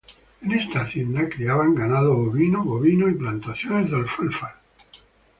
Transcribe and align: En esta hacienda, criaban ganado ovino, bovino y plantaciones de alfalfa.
En 0.41 0.51
esta 0.51 0.81
hacienda, 0.81 1.29
criaban 1.29 1.75
ganado 1.75 2.17
ovino, 2.17 2.63
bovino 2.63 3.07
y 3.07 3.13
plantaciones 3.13 3.91
de 3.91 3.97
alfalfa. 3.97 4.55